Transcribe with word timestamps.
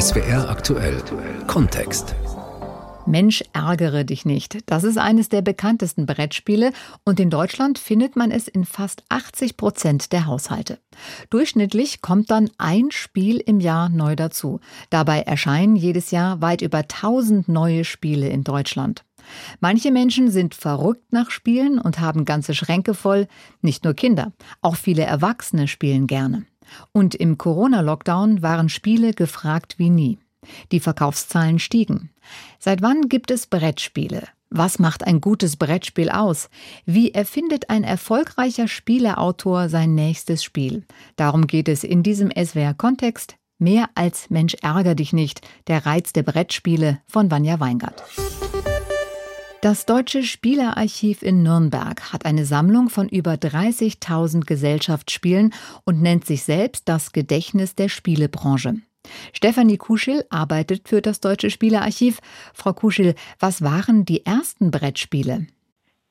SWR 0.00 0.48
aktuell 0.48 1.02
Kontext. 1.46 2.14
Mensch, 3.06 3.44
ärgere 3.52 4.04
dich 4.04 4.24
nicht. 4.24 4.58
Das 4.66 4.84
ist 4.84 4.96
eines 4.96 5.28
der 5.28 5.42
bekanntesten 5.42 6.06
Brettspiele 6.06 6.72
und 7.04 7.20
in 7.20 7.28
Deutschland 7.28 7.78
findet 7.78 8.16
man 8.16 8.30
es 8.30 8.48
in 8.48 8.64
fast 8.64 9.02
80 9.10 9.58
Prozent 9.58 10.12
der 10.12 10.26
Haushalte. 10.26 10.78
Durchschnittlich 11.28 12.00
kommt 12.00 12.30
dann 12.30 12.50
ein 12.56 12.90
Spiel 12.90 13.38
im 13.38 13.60
Jahr 13.60 13.90
neu 13.90 14.16
dazu. 14.16 14.60
Dabei 14.88 15.20
erscheinen 15.20 15.76
jedes 15.76 16.10
Jahr 16.10 16.40
weit 16.40 16.62
über 16.62 16.78
1000 16.78 17.48
neue 17.48 17.84
Spiele 17.84 18.28
in 18.28 18.44
Deutschland. 18.44 19.04
Manche 19.60 19.90
Menschen 19.90 20.30
sind 20.30 20.54
verrückt 20.54 21.12
nach 21.12 21.30
Spielen 21.30 21.78
und 21.78 22.00
haben 22.00 22.24
ganze 22.24 22.54
Schränke 22.54 22.94
voll. 22.94 23.26
Nicht 23.62 23.84
nur 23.84 23.94
Kinder, 23.94 24.32
auch 24.62 24.76
viele 24.76 25.02
Erwachsene 25.02 25.68
spielen 25.68 26.06
gerne. 26.06 26.44
Und 26.92 27.14
im 27.14 27.38
Corona-Lockdown 27.38 28.42
waren 28.42 28.68
Spiele 28.68 29.12
gefragt 29.12 29.78
wie 29.78 29.90
nie. 29.90 30.18
Die 30.72 30.80
Verkaufszahlen 30.80 31.58
stiegen. 31.58 32.10
Seit 32.58 32.82
wann 32.82 33.08
gibt 33.08 33.30
es 33.30 33.46
Brettspiele? 33.46 34.28
Was 34.50 34.78
macht 34.78 35.04
ein 35.04 35.20
gutes 35.20 35.56
Brettspiel 35.56 36.10
aus? 36.10 36.48
Wie 36.86 37.12
erfindet 37.12 37.70
ein 37.70 37.82
erfolgreicher 37.82 38.68
Spieleautor 38.68 39.68
sein 39.68 39.94
nächstes 39.94 40.44
Spiel? 40.44 40.84
Darum 41.16 41.46
geht 41.46 41.68
es 41.68 41.82
in 41.82 42.02
diesem 42.02 42.30
SWR-Kontext. 42.30 43.36
Mehr 43.58 43.88
als 43.94 44.30
Mensch 44.30 44.54
ärger 44.62 44.94
dich 44.94 45.12
nicht, 45.12 45.40
der 45.66 45.86
Reiz 45.86 46.12
der 46.12 46.22
Brettspiele 46.22 47.00
von 47.08 47.30
Vanja 47.30 47.58
Weingart. 47.58 48.02
Das 49.64 49.86
Deutsche 49.86 50.24
Spielearchiv 50.24 51.22
in 51.22 51.42
Nürnberg 51.42 52.12
hat 52.12 52.26
eine 52.26 52.44
Sammlung 52.44 52.90
von 52.90 53.08
über 53.08 53.32
30.000 53.32 54.44
Gesellschaftsspielen 54.44 55.54
und 55.84 56.02
nennt 56.02 56.26
sich 56.26 56.42
selbst 56.42 56.86
das 56.86 57.12
Gedächtnis 57.12 57.74
der 57.74 57.88
Spielebranche. 57.88 58.74
Stefanie 59.32 59.78
Kuschel 59.78 60.26
arbeitet 60.28 60.86
für 60.86 61.00
das 61.00 61.20
Deutsche 61.20 61.48
Spielearchiv. 61.48 62.18
Frau 62.52 62.74
Kuschel, 62.74 63.14
was 63.38 63.62
waren 63.62 64.04
die 64.04 64.26
ersten 64.26 64.70
Brettspiele? 64.70 65.46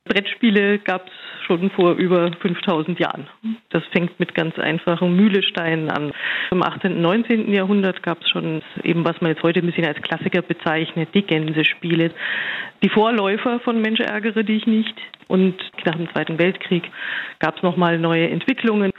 Brettspiele 0.05 0.79
gab 0.79 1.07
es 1.07 1.13
schon 1.45 1.69
vor 1.71 1.93
über 1.93 2.31
5000 2.41 2.99
Jahren. 2.99 3.27
Das 3.69 3.83
fängt 3.91 4.19
mit 4.19 4.33
ganz 4.35 4.57
einfachen 4.59 5.15
Mühlesteinen 5.15 5.89
an. 5.89 6.11
Im 6.51 6.61
18. 6.61 6.93
und 6.93 7.01
19. 7.01 7.53
Jahrhundert 7.53 8.03
gab 8.03 8.21
es 8.21 8.29
schon 8.29 8.61
eben, 8.83 9.05
was 9.05 9.19
man 9.21 9.31
jetzt 9.31 9.43
heute 9.43 9.59
ein 9.59 9.65
bisschen 9.65 9.85
als 9.85 10.01
Klassiker 10.01 10.41
bezeichnet, 10.41 11.09
die 11.13 11.21
Gänsespiele. 11.21 12.11
Die 12.81 12.89
Vorläufer 12.89 13.59
von 13.61 13.81
Mensch 13.81 14.01
ärgere 14.01 14.43
dich 14.43 14.67
nicht. 14.67 14.95
Und 15.27 15.55
nach 15.85 15.95
dem 15.95 16.09
Zweiten 16.11 16.37
Weltkrieg 16.39 16.83
gab 17.39 17.57
es 17.57 17.63
nochmal 17.63 17.99
neue 17.99 18.29
Entwicklungen. 18.29 18.91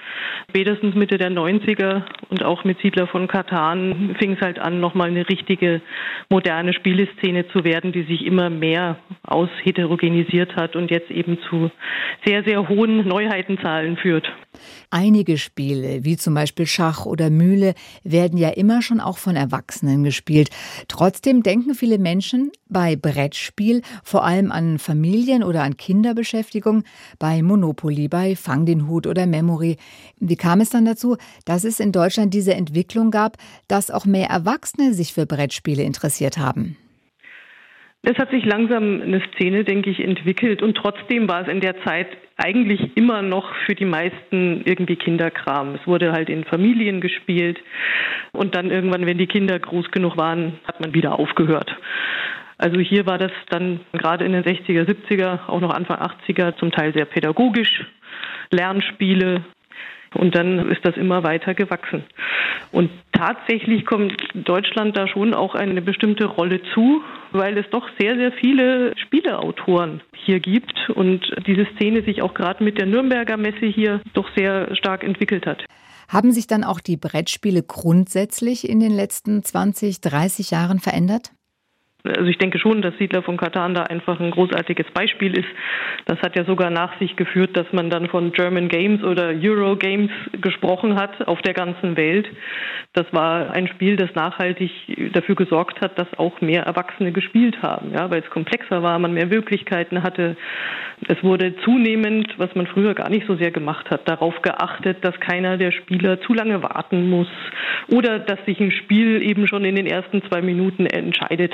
Spätestens 0.50 0.94
Mitte 0.94 1.18
der 1.18 1.30
90er 1.30 2.02
und 2.30 2.44
auch 2.44 2.64
mit 2.64 2.78
Siedler 2.80 3.06
von 3.06 3.26
Katan 3.26 4.14
fing 4.18 4.34
es 4.34 4.40
halt 4.40 4.58
an, 4.58 4.80
nochmal 4.80 5.08
eine 5.08 5.28
richtige 5.28 5.80
moderne 6.28 6.72
Spieleszene 6.74 7.48
zu 7.48 7.64
werden, 7.64 7.92
die 7.92 8.04
sich 8.04 8.24
immer 8.24 8.50
mehr 8.50 8.98
ausheterogenisiert 9.24 10.54
hat 10.56 10.76
und 10.76 10.90
jetzt 10.90 11.10
eben 11.10 11.38
zu 11.48 11.70
sehr, 12.24 12.44
sehr 12.44 12.68
hohen 12.68 13.08
Neuheitenzahlen 13.08 13.96
führt. 13.96 14.30
Einige 14.90 15.38
Spiele, 15.38 16.04
wie 16.04 16.16
zum 16.16 16.34
Beispiel 16.34 16.66
Schach 16.66 17.06
oder 17.06 17.30
Mühle, 17.30 17.74
werden 18.04 18.38
ja 18.38 18.50
immer 18.50 18.82
schon 18.82 19.00
auch 19.00 19.18
von 19.18 19.34
Erwachsenen 19.34 20.04
gespielt. 20.04 20.50
Trotzdem 20.88 21.42
denken 21.42 21.74
viele 21.74 21.98
Menschen 21.98 22.52
bei 22.68 22.96
Brettspiel 22.96 23.82
vor 24.04 24.24
allem 24.24 24.52
an 24.52 24.78
Familien 24.78 25.42
oder 25.42 25.62
an 25.62 25.76
Kinderbeschäftigung, 26.14 26.84
bei 27.18 27.42
Monopoly, 27.42 28.08
bei 28.08 28.36
Fang 28.36 28.66
den 28.66 28.88
Hut 28.88 29.06
oder 29.06 29.26
Memory. 29.26 29.76
Wie 30.20 30.36
kam 30.36 30.60
es 30.60 30.70
dann 30.70 30.84
dazu, 30.84 31.16
dass 31.44 31.64
es 31.64 31.80
in 31.80 31.92
Deutschland 31.92 32.32
diese 32.32 32.54
Entwicklung 32.54 33.10
gab, 33.10 33.36
dass 33.68 33.90
auch 33.90 34.06
mehr 34.06 34.28
Erwachsene 34.28 34.94
sich 34.94 35.12
für 35.12 35.26
Brettspiele 35.26 35.82
interessiert 35.82 36.38
haben? 36.38 36.76
Es 38.06 38.18
hat 38.18 38.30
sich 38.30 38.44
langsam 38.44 39.00
eine 39.00 39.22
Szene, 39.32 39.64
denke 39.64 39.88
ich, 39.88 39.98
entwickelt 40.00 40.62
und 40.62 40.76
trotzdem 40.76 41.26
war 41.26 41.42
es 41.42 41.48
in 41.48 41.60
der 41.60 41.82
Zeit 41.84 42.08
eigentlich 42.36 42.96
immer 42.96 43.22
noch 43.22 43.54
für 43.64 43.74
die 43.74 43.86
meisten 43.86 44.62
irgendwie 44.66 44.96
Kinderkram. 44.96 45.74
Es 45.76 45.86
wurde 45.86 46.12
halt 46.12 46.28
in 46.28 46.44
Familien 46.44 47.00
gespielt 47.00 47.58
und 48.32 48.54
dann 48.54 48.70
irgendwann, 48.70 49.06
wenn 49.06 49.16
die 49.16 49.26
Kinder 49.26 49.58
groß 49.58 49.90
genug 49.90 50.18
waren, 50.18 50.58
hat 50.64 50.80
man 50.80 50.92
wieder 50.92 51.18
aufgehört. 51.18 51.74
Also 52.58 52.78
hier 52.78 53.06
war 53.06 53.18
das 53.18 53.32
dann 53.50 53.80
gerade 53.92 54.24
in 54.24 54.32
den 54.32 54.44
60er, 54.44 54.84
70er, 54.84 55.48
auch 55.48 55.60
noch 55.60 55.74
Anfang 55.74 55.98
80er 55.98 56.56
zum 56.56 56.70
Teil 56.70 56.92
sehr 56.94 57.04
pädagogisch. 57.04 57.84
Lernspiele, 58.50 59.42
und 60.14 60.34
dann 60.34 60.70
ist 60.70 60.84
das 60.84 60.96
immer 60.96 61.22
weiter 61.22 61.54
gewachsen. 61.54 62.04
Und 62.72 62.90
tatsächlich 63.12 63.84
kommt 63.84 64.14
Deutschland 64.34 64.96
da 64.96 65.06
schon 65.08 65.34
auch 65.34 65.54
eine 65.54 65.82
bestimmte 65.82 66.26
Rolle 66.26 66.60
zu, 66.72 67.02
weil 67.32 67.58
es 67.58 67.66
doch 67.70 67.88
sehr, 67.98 68.16
sehr 68.16 68.32
viele 68.32 68.96
Spieleautoren 68.96 70.02
hier 70.14 70.40
gibt 70.40 70.90
und 70.90 71.20
diese 71.46 71.66
Szene 71.74 72.02
sich 72.02 72.22
auch 72.22 72.34
gerade 72.34 72.62
mit 72.62 72.78
der 72.78 72.86
Nürnberger 72.86 73.36
Messe 73.36 73.66
hier 73.66 74.00
doch 74.12 74.28
sehr 74.36 74.74
stark 74.76 75.04
entwickelt 75.04 75.46
hat. 75.46 75.64
Haben 76.08 76.32
sich 76.32 76.46
dann 76.46 76.64
auch 76.64 76.80
die 76.80 76.96
Brettspiele 76.96 77.62
grundsätzlich 77.62 78.68
in 78.68 78.78
den 78.78 78.92
letzten 78.92 79.42
20, 79.42 80.00
30 80.00 80.50
Jahren 80.50 80.78
verändert? 80.78 81.32
Also 82.06 82.26
ich 82.26 82.36
denke 82.36 82.58
schon, 82.58 82.82
dass 82.82 82.96
Siedler 82.98 83.22
von 83.22 83.38
Katan 83.38 83.72
da 83.72 83.84
einfach 83.84 84.20
ein 84.20 84.30
großartiges 84.30 84.86
Beispiel 84.92 85.38
ist. 85.38 85.48
Das 86.04 86.20
hat 86.20 86.36
ja 86.36 86.44
sogar 86.44 86.68
nach 86.68 86.98
sich 86.98 87.16
geführt, 87.16 87.56
dass 87.56 87.66
man 87.72 87.88
dann 87.88 88.08
von 88.08 88.32
German 88.32 88.68
Games 88.68 89.02
oder 89.02 89.28
Euro 89.28 89.76
Games 89.76 90.10
gesprochen 90.42 90.96
hat 90.96 91.26
auf 91.26 91.40
der 91.40 91.54
ganzen 91.54 91.96
Welt. 91.96 92.28
Das 92.92 93.06
war 93.12 93.52
ein 93.52 93.68
Spiel, 93.68 93.96
das 93.96 94.14
nachhaltig 94.14 94.70
dafür 95.14 95.34
gesorgt 95.34 95.80
hat, 95.80 95.98
dass 95.98 96.06
auch 96.18 96.42
mehr 96.42 96.64
Erwachsene 96.64 97.10
gespielt 97.10 97.62
haben, 97.62 97.92
ja, 97.94 98.10
weil 98.10 98.20
es 98.20 98.28
komplexer 98.28 98.82
war, 98.82 98.98
man 98.98 99.14
mehr 99.14 99.26
Möglichkeiten 99.26 100.02
hatte. 100.02 100.36
Es 101.08 101.22
wurde 101.22 101.56
zunehmend, 101.64 102.34
was 102.36 102.54
man 102.54 102.66
früher 102.66 102.94
gar 102.94 103.08
nicht 103.08 103.26
so 103.26 103.36
sehr 103.36 103.50
gemacht 103.50 103.90
hat, 103.90 104.06
darauf 104.08 104.42
geachtet, 104.42 104.98
dass 105.02 105.18
keiner 105.20 105.56
der 105.56 105.72
Spieler 105.72 106.20
zu 106.20 106.34
lange 106.34 106.62
warten 106.62 107.08
muss 107.08 107.28
oder 107.88 108.18
dass 108.18 108.38
sich 108.44 108.60
ein 108.60 108.70
Spiel 108.70 109.22
eben 109.22 109.48
schon 109.48 109.64
in 109.64 109.76
den 109.76 109.86
ersten 109.86 110.22
zwei 110.28 110.42
Minuten 110.42 110.86
entscheidet. 110.86 111.52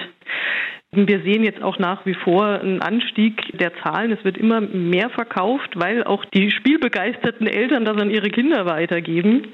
Wir 0.93 1.23
sehen 1.23 1.45
jetzt 1.45 1.63
auch 1.63 1.79
nach 1.79 2.05
wie 2.05 2.15
vor 2.15 2.47
einen 2.47 2.83
Anstieg 2.83 3.57
der 3.57 3.73
Zahlen. 3.83 4.11
Es 4.11 4.25
wird 4.25 4.37
immer 4.37 4.61
mehr 4.61 5.09
verkauft, 5.11 5.71
weil 5.77 6.03
auch 6.03 6.25
die 6.25 6.51
spielbegeisterten 6.51 7.47
Eltern 7.47 7.85
das 7.85 7.97
an 7.97 8.11
ihre 8.11 8.31
Kinder 8.31 8.67
weitergeben. 8.67 9.47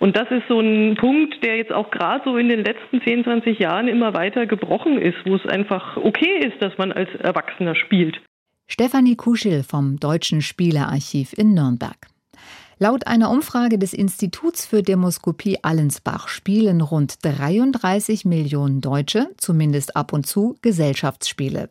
Und 0.00 0.16
das 0.16 0.30
ist 0.30 0.46
so 0.48 0.60
ein 0.60 0.96
Punkt, 0.96 1.42
der 1.42 1.56
jetzt 1.56 1.72
auch 1.72 1.90
gerade 1.90 2.22
so 2.24 2.36
in 2.36 2.48
den 2.48 2.64
letzten 2.64 3.00
10, 3.00 3.24
20 3.24 3.58
Jahren 3.58 3.88
immer 3.88 4.14
weiter 4.14 4.46
gebrochen 4.46 4.98
ist, 4.98 5.16
wo 5.24 5.34
es 5.34 5.46
einfach 5.46 5.96
okay 5.96 6.40
ist, 6.46 6.60
dass 6.60 6.76
man 6.76 6.92
als 6.92 7.08
Erwachsener 7.16 7.74
spielt. 7.74 8.20
Stefanie 8.66 9.16
Kuschel 9.16 9.62
vom 9.62 9.98
Deutschen 9.98 10.40
Spielearchiv 10.40 11.32
in 11.36 11.54
Nürnberg. 11.54 11.96
Laut 12.78 13.06
einer 13.06 13.30
Umfrage 13.30 13.78
des 13.78 13.92
Instituts 13.92 14.66
für 14.66 14.82
Demoskopie 14.82 15.62
Allensbach 15.62 16.26
spielen 16.26 16.80
rund 16.80 17.24
33 17.24 18.24
Millionen 18.24 18.80
Deutsche, 18.80 19.30
zumindest 19.36 19.94
ab 19.94 20.12
und 20.12 20.26
zu, 20.26 20.56
Gesellschaftsspiele. 20.60 21.68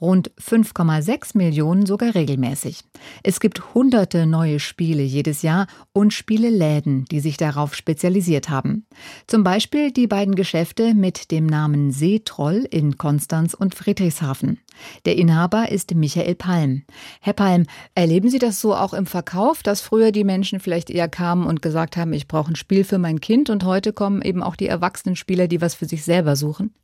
Rund 0.00 0.30
5,6 0.40 1.36
Millionen 1.36 1.86
sogar 1.86 2.14
regelmäßig. 2.14 2.84
Es 3.24 3.40
gibt 3.40 3.74
hunderte 3.74 4.26
neue 4.26 4.60
Spiele 4.60 5.02
jedes 5.02 5.42
Jahr 5.42 5.66
und 5.92 6.12
Spieleläden, 6.12 7.04
die 7.06 7.20
sich 7.20 7.36
darauf 7.36 7.74
spezialisiert 7.74 8.48
haben. 8.48 8.86
Zum 9.26 9.42
Beispiel 9.42 9.90
die 9.90 10.06
beiden 10.06 10.36
Geschäfte 10.36 10.94
mit 10.94 11.32
dem 11.32 11.46
Namen 11.46 11.90
Seetroll 11.90 12.66
in 12.70 12.96
Konstanz 12.96 13.54
und 13.54 13.74
Friedrichshafen. 13.74 14.60
Der 15.04 15.16
Inhaber 15.16 15.70
ist 15.70 15.94
Michael 15.94 16.34
Palm. 16.34 16.82
Herr 17.20 17.32
Palm, 17.32 17.66
erleben 17.94 18.28
Sie 18.28 18.38
das 18.38 18.60
so 18.60 18.74
auch 18.74 18.92
im 18.92 19.06
Verkauf, 19.06 19.62
dass 19.62 19.80
früher 19.80 20.10
die 20.10 20.24
Menschen 20.24 20.43
vielleicht 20.60 20.90
eher 20.90 21.08
kamen 21.08 21.46
und 21.46 21.62
gesagt 21.62 21.96
haben, 21.96 22.12
ich 22.12 22.28
brauche 22.28 22.52
ein 22.52 22.56
Spiel 22.56 22.84
für 22.84 22.98
mein 22.98 23.20
Kind 23.20 23.50
und 23.50 23.64
heute 23.64 23.92
kommen 23.92 24.22
eben 24.22 24.42
auch 24.42 24.56
die 24.56 24.68
erwachsenen 24.68 25.16
Spieler, 25.16 25.48
die 25.48 25.60
was 25.60 25.74
für 25.74 25.86
sich 25.86 26.04
selber 26.04 26.36
suchen? 26.36 26.74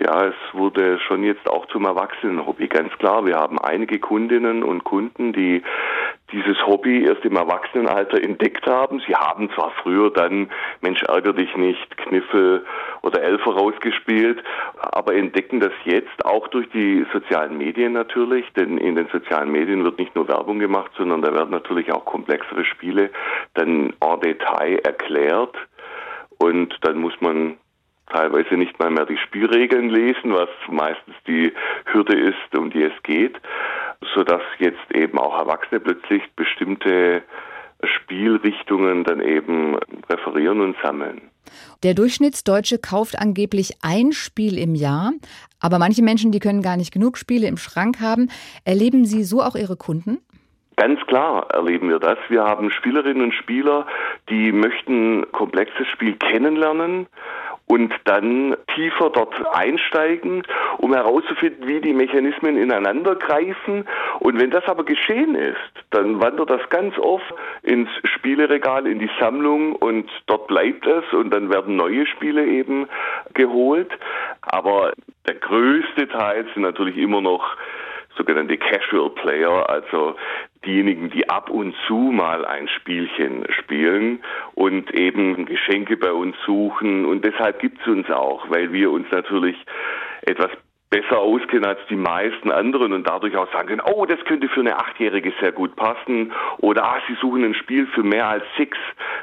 Ja, 0.00 0.26
es 0.26 0.34
wurde 0.52 0.98
schon 0.98 1.22
jetzt 1.22 1.48
auch 1.48 1.66
zum 1.66 1.84
Erwachsenenhobby, 1.84 2.66
ganz 2.66 2.92
klar. 2.98 3.24
Wir 3.26 3.36
haben 3.36 3.60
einige 3.60 4.00
Kundinnen 4.00 4.64
und 4.64 4.82
Kunden, 4.82 5.32
die 5.32 5.62
dieses 6.32 6.66
Hobby 6.66 7.04
erst 7.04 7.24
im 7.24 7.36
Erwachsenenalter 7.36 8.20
entdeckt 8.20 8.66
haben. 8.66 9.00
Sie 9.06 9.14
haben 9.14 9.50
zwar 9.54 9.70
früher 9.82 10.10
dann 10.10 10.50
Mensch 10.80 11.00
ärger 11.04 11.32
dich 11.32 11.56
nicht, 11.56 11.96
Kniffel 11.96 12.66
oder 13.02 13.22
Elfer 13.22 13.52
rausgespielt, 13.52 14.42
aber 14.80 15.14
entdecken 15.14 15.60
das 15.60 15.72
jetzt 15.84 16.24
auch 16.24 16.48
durch 16.48 16.68
die 16.70 17.06
sozialen 17.12 17.56
Medien 17.56 17.92
natürlich, 17.92 18.52
denn 18.54 18.78
in 18.78 18.96
den 18.96 19.06
sozialen 19.12 19.52
Medien 19.52 19.84
wird 19.84 19.98
nicht 19.98 20.16
nur 20.16 20.26
Werbung 20.26 20.58
gemacht, 20.58 20.90
sondern 20.96 21.22
da 21.22 21.32
werden 21.32 21.50
natürlich 21.50 21.92
auch 21.92 22.04
komplexere 22.04 22.64
Spiele 22.64 23.10
dann 23.54 23.94
en 24.00 24.20
Detail 24.20 24.80
erklärt 24.82 25.54
und 26.38 26.76
dann 26.82 26.98
muss 26.98 27.14
man 27.20 27.58
teilweise 28.10 28.56
nicht 28.56 28.78
mal 28.78 28.90
mehr 28.90 29.06
die 29.06 29.18
Spielregeln 29.18 29.88
lesen, 29.88 30.32
was 30.32 30.48
meistens 30.68 31.14
die 31.26 31.52
Hürde 31.86 32.18
ist, 32.18 32.56
um 32.56 32.70
die 32.70 32.82
es 32.82 33.02
geht, 33.02 33.36
so 34.14 34.22
dass 34.22 34.42
jetzt 34.58 34.94
eben 34.94 35.18
auch 35.18 35.38
Erwachsene 35.38 35.80
plötzlich 35.80 36.22
bestimmte 36.36 37.22
Spielrichtungen 37.82 39.04
dann 39.04 39.20
eben 39.20 39.78
präferieren 40.02 40.60
und 40.60 40.76
sammeln. 40.82 41.30
Der 41.82 41.94
Durchschnittsdeutsche 41.94 42.78
kauft 42.78 43.18
angeblich 43.18 43.74
ein 43.82 44.12
Spiel 44.12 44.58
im 44.58 44.74
Jahr, 44.74 45.12
aber 45.60 45.78
manche 45.78 46.02
Menschen, 46.02 46.32
die 46.32 46.40
können 46.40 46.62
gar 46.62 46.76
nicht 46.76 46.92
genug 46.92 47.18
Spiele 47.18 47.46
im 47.46 47.58
Schrank 47.58 48.00
haben. 48.00 48.30
Erleben 48.64 49.04
Sie 49.04 49.22
so 49.24 49.42
auch 49.42 49.54
Ihre 49.54 49.76
Kunden? 49.76 50.18
Ganz 50.76 50.98
klar 51.06 51.48
erleben 51.50 51.88
wir 51.88 52.00
das. 52.00 52.18
Wir 52.28 52.42
haben 52.42 52.70
Spielerinnen 52.70 53.22
und 53.22 53.34
Spieler, 53.34 53.86
die 54.28 54.50
möchten 54.50 55.24
komplexes 55.30 55.86
Spiel 55.88 56.16
kennenlernen 56.16 57.06
und 57.66 57.94
dann 58.04 58.56
tiefer 58.74 59.10
dort 59.10 59.34
einsteigen, 59.54 60.42
um 60.78 60.92
herauszufinden, 60.92 61.66
wie 61.66 61.80
die 61.80 61.94
Mechanismen 61.94 62.56
ineinander 62.56 63.14
greifen. 63.16 63.86
Und 64.20 64.38
wenn 64.38 64.50
das 64.50 64.64
aber 64.66 64.84
geschehen 64.84 65.34
ist, 65.34 65.56
dann 65.90 66.20
wandert 66.20 66.50
das 66.50 66.68
ganz 66.68 66.96
oft 66.98 67.24
ins 67.62 67.88
Spieleregal, 68.04 68.86
in 68.86 68.98
die 68.98 69.10
Sammlung 69.18 69.76
und 69.76 70.10
dort 70.26 70.46
bleibt 70.46 70.86
es 70.86 71.04
und 71.12 71.30
dann 71.30 71.50
werden 71.50 71.76
neue 71.76 72.06
Spiele 72.06 72.44
eben 72.44 72.86
geholt. 73.32 73.90
Aber 74.42 74.92
der 75.26 75.36
größte 75.36 76.08
Teil 76.08 76.46
sind 76.52 76.62
natürlich 76.62 76.98
immer 76.98 77.22
noch 77.22 77.56
sogenannte 78.16 78.56
Casual 78.56 79.10
Player, 79.10 79.68
also 79.68 80.14
diejenigen, 80.64 81.10
die 81.10 81.28
ab 81.28 81.50
und 81.50 81.74
zu 81.86 81.94
mal 81.94 82.44
ein 82.44 82.68
Spielchen 82.68 83.44
spielen 83.50 84.22
und 84.54 84.92
eben 84.92 85.46
Geschenke 85.46 85.96
bei 85.96 86.12
uns 86.12 86.36
suchen. 86.46 87.04
Und 87.04 87.24
deshalb 87.24 87.60
gibt 87.60 87.80
es 87.80 87.86
uns 87.86 88.10
auch, 88.10 88.50
weil 88.50 88.72
wir 88.72 88.90
uns 88.90 89.06
natürlich 89.10 89.56
etwas 90.22 90.50
besser 90.94 91.18
auskennen 91.18 91.64
als 91.64 91.80
die 91.90 91.96
meisten 91.96 92.52
anderen 92.52 92.92
und 92.92 93.08
dadurch 93.08 93.36
auch 93.36 93.50
sagen 93.52 93.66
können, 93.66 93.82
oh, 93.84 94.06
das 94.06 94.24
könnte 94.26 94.48
für 94.48 94.60
eine 94.60 94.78
Achtjährige 94.78 95.32
sehr 95.40 95.50
gut 95.50 95.74
passen 95.74 96.32
oder 96.58 96.84
ah, 96.84 97.00
sie 97.08 97.16
suchen 97.20 97.42
ein 97.42 97.54
Spiel 97.54 97.88
für 97.88 98.04
mehr 98.04 98.28
als 98.28 98.44
sechs 98.56 98.78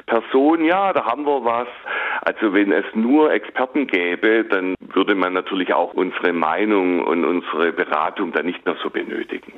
Personen, 0.05 0.65
ja, 0.65 0.91
da 0.91 1.05
haben 1.05 1.25
wir 1.25 1.45
was. 1.45 1.69
Also 2.23 2.53
wenn 2.53 2.73
es 2.73 2.83
nur 2.93 3.31
Experten 3.31 3.87
gäbe, 3.87 4.43
dann 4.43 4.75
würde 4.81 5.15
man 5.15 5.31
natürlich 5.31 5.73
auch 5.73 5.93
unsere 5.93 6.33
Meinung 6.33 7.05
und 7.05 7.23
unsere 7.23 7.71
Beratung 7.71 8.33
dann 8.33 8.47
nicht 8.47 8.65
mehr 8.65 8.75
so 8.83 8.89
benötigen. 8.89 9.53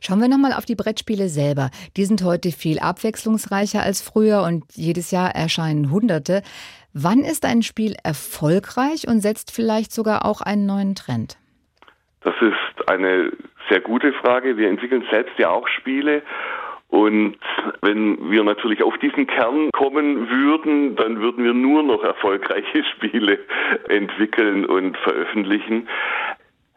Schauen 0.00 0.20
wir 0.20 0.28
nochmal 0.28 0.52
auf 0.52 0.64
die 0.64 0.74
Brettspiele 0.74 1.28
selber. 1.28 1.70
Die 1.96 2.04
sind 2.04 2.22
heute 2.22 2.52
viel 2.52 2.78
abwechslungsreicher 2.78 3.82
als 3.82 4.02
früher 4.02 4.42
und 4.42 4.64
jedes 4.74 5.10
Jahr 5.10 5.34
erscheinen 5.34 5.90
Hunderte. 5.90 6.42
Wann 6.92 7.20
ist 7.20 7.44
ein 7.44 7.62
Spiel 7.62 7.94
erfolgreich 8.04 9.06
und 9.08 9.20
setzt 9.20 9.50
vielleicht 9.50 9.92
sogar 9.92 10.24
auch 10.24 10.40
einen 10.40 10.66
neuen 10.66 10.94
Trend? 10.94 11.36
Das 12.22 12.34
ist 12.40 12.88
eine 12.88 13.32
sehr 13.68 13.80
gute 13.80 14.12
Frage. 14.14 14.56
Wir 14.56 14.68
entwickeln 14.68 15.04
selbst 15.10 15.38
ja 15.38 15.50
auch 15.50 15.68
Spiele. 15.68 16.22
Und 16.88 17.36
wenn 17.82 18.30
wir 18.30 18.44
natürlich 18.44 18.82
auf 18.82 18.96
diesen 18.98 19.26
Kern 19.26 19.70
kommen 19.72 20.30
würden, 20.30 20.96
dann 20.96 21.20
würden 21.20 21.44
wir 21.44 21.52
nur 21.52 21.82
noch 21.82 22.02
erfolgreiche 22.02 22.84
Spiele 22.94 23.38
entwickeln 23.88 24.64
und 24.64 24.96
veröffentlichen. 24.98 25.88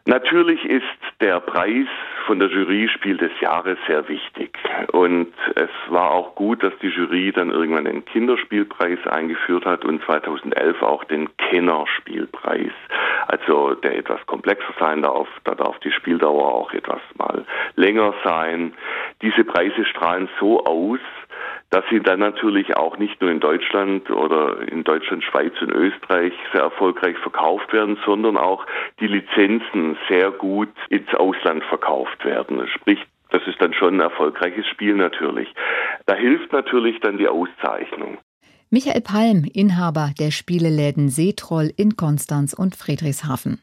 Natürlich 0.06 0.64
ist 0.64 0.82
der 1.20 1.40
Preis 1.40 1.86
von 2.26 2.38
der 2.38 2.48
Jury 2.48 2.88
Spiel 2.88 3.16
des 3.18 3.32
Jahres 3.40 3.78
sehr 3.86 4.08
wichtig. 4.08 4.58
Und 4.92 5.32
es 5.54 5.70
war 5.88 6.10
auch 6.10 6.34
gut, 6.34 6.62
dass 6.62 6.72
die 6.80 6.88
Jury 6.88 7.32
dann 7.32 7.50
irgendwann 7.50 7.84
den 7.84 8.04
Kinderspielpreis 8.04 8.98
eingeführt 9.06 9.66
hat 9.66 9.84
und 9.84 10.02
2011 10.04 10.82
auch 10.82 11.04
den 11.04 11.28
Kennerspielpreis. 11.36 12.72
Also 13.26 13.74
der 13.74 13.98
etwas 13.98 14.24
komplexer 14.26 14.72
sein 14.78 15.02
darf. 15.02 15.28
Da 15.44 15.54
darf 15.54 15.78
die 15.80 15.92
Spieldauer 15.92 16.54
auch 16.54 16.72
etwas 16.72 17.02
mal 17.18 17.44
länger 17.76 18.14
sein. 18.24 18.72
Diese 19.22 19.44
Preise 19.44 19.84
strahlen 19.84 20.28
so 20.40 20.64
aus, 20.64 21.00
dass 21.70 21.84
sie 21.90 22.00
dann 22.00 22.18
natürlich 22.18 22.76
auch 22.76 22.98
nicht 22.98 23.20
nur 23.20 23.30
in 23.30 23.40
Deutschland 23.40 24.10
oder 24.10 24.60
in 24.70 24.82
Deutschland, 24.84 25.22
Schweiz 25.24 25.52
und 25.60 25.70
Österreich 25.70 26.32
sehr 26.52 26.62
erfolgreich 26.62 27.16
verkauft 27.18 27.72
werden, 27.72 27.96
sondern 28.04 28.36
auch 28.36 28.66
die 28.98 29.06
Lizenzen 29.06 29.96
sehr 30.08 30.32
gut 30.32 30.68
ins 30.88 31.14
Ausland 31.14 31.64
verkauft 31.64 32.24
werden. 32.24 32.66
Sprich, 32.68 32.98
das 33.30 33.42
ist 33.46 33.62
dann 33.62 33.72
schon 33.72 33.94
ein 33.94 34.00
erfolgreiches 34.00 34.66
Spiel 34.66 34.94
natürlich. 34.94 35.48
Da 36.06 36.14
hilft 36.14 36.52
natürlich 36.52 36.98
dann 37.00 37.18
die 37.18 37.28
Auszeichnung. 37.28 38.18
Michael 38.70 39.00
Palm, 39.00 39.44
Inhaber 39.52 40.10
der 40.18 40.30
Spieleläden 40.30 41.08
Seetroll 41.08 41.72
in 41.76 41.96
Konstanz 41.96 42.52
und 42.52 42.76
Friedrichshafen. 42.76 43.60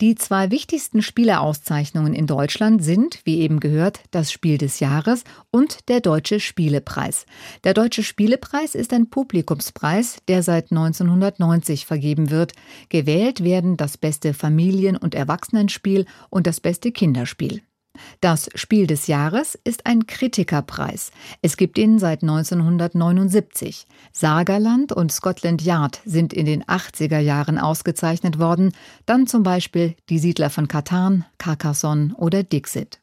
Die 0.00 0.14
zwei 0.14 0.50
wichtigsten 0.50 1.00
Spieleauszeichnungen 1.00 2.12
in 2.12 2.26
Deutschland 2.26 2.84
sind, 2.84 3.20
wie 3.24 3.40
eben 3.40 3.60
gehört, 3.60 4.00
das 4.10 4.30
Spiel 4.30 4.58
des 4.58 4.78
Jahres 4.78 5.24
und 5.50 5.88
der 5.88 6.00
Deutsche 6.00 6.38
Spielepreis. 6.38 7.24
Der 7.64 7.72
Deutsche 7.72 8.02
Spielepreis 8.02 8.74
ist 8.74 8.92
ein 8.92 9.08
Publikumspreis, 9.08 10.18
der 10.28 10.42
seit 10.42 10.70
1990 10.70 11.86
vergeben 11.86 12.30
wird. 12.30 12.52
Gewählt 12.90 13.42
werden 13.42 13.78
das 13.78 13.96
beste 13.96 14.34
Familien- 14.34 14.98
und 14.98 15.14
Erwachsenenspiel 15.14 16.04
und 16.28 16.46
das 16.46 16.60
beste 16.60 16.92
Kinderspiel. 16.92 17.62
Das 18.20 18.48
Spiel 18.54 18.86
des 18.86 19.06
Jahres 19.06 19.58
ist 19.64 19.86
ein 19.86 20.06
Kritikerpreis. 20.06 21.12
Es 21.42 21.56
gibt 21.56 21.78
ihn 21.78 21.98
seit 21.98 22.22
1979. 22.22 23.86
Sagerland 24.12 24.92
und 24.92 25.12
Scotland 25.12 25.62
Yard 25.62 26.00
sind 26.04 26.32
in 26.32 26.46
den 26.46 26.64
80er 26.64 27.18
Jahren 27.18 27.58
ausgezeichnet 27.58 28.38
worden, 28.38 28.72
dann 29.04 29.26
zum 29.26 29.42
Beispiel 29.42 29.94
Die 30.08 30.18
Siedler 30.18 30.50
von 30.50 30.68
Katan, 30.68 31.24
Carcassonne 31.38 32.14
oder 32.16 32.42
Dixit. 32.42 33.00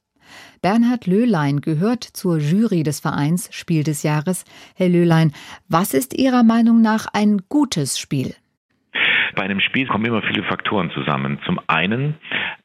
Bernhard 0.62 1.08
Löhlein 1.08 1.62
gehört 1.62 2.04
zur 2.04 2.38
Jury 2.38 2.84
des 2.84 3.00
Vereins 3.00 3.50
Spiel 3.52 3.84
des 3.84 4.04
Jahres. 4.04 4.46
Herr 4.76 4.90
Löhlein, 4.90 5.34
was 5.68 5.94
ist 5.94 6.18
Ihrer 6.18 6.44
Meinung 6.44 6.82
nach 6.82 7.08
ein 7.14 7.42
gutes 7.50 8.00
Spiel? 8.00 8.36
Bei 9.36 9.44
einem 9.44 9.60
Spiel 9.60 9.88
kommen 9.88 10.06
immer 10.06 10.22
viele 10.22 10.44
Faktoren 10.44 10.92
zusammen. 10.92 11.40
Zum 11.46 11.60
einen 11.68 12.16